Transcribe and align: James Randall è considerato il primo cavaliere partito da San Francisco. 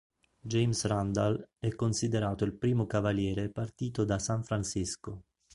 James 0.39 0.83
Randall 0.85 1.49
è 1.59 1.75
considerato 1.75 2.43
il 2.43 2.53
primo 2.53 2.87
cavaliere 2.87 3.49
partito 3.51 4.03
da 4.03 4.17
San 4.17 4.43
Francisco. 4.43 5.25